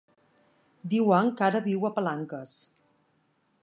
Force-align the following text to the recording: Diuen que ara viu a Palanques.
Diuen 0.93 1.29
que 1.41 1.47
ara 1.49 1.63
viu 1.69 1.87
a 1.91 1.95
Palanques. 1.99 2.59